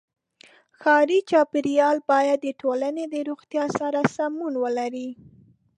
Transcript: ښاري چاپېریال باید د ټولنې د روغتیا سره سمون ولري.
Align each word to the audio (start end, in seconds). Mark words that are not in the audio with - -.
ښاري 0.79 1.19
چاپېریال 1.29 1.97
باید 2.09 2.39
د 2.43 2.47
ټولنې 2.61 3.05
د 3.13 3.15
روغتیا 3.29 3.65
سره 3.79 3.99
سمون 4.15 4.53
ولري. 4.63 5.09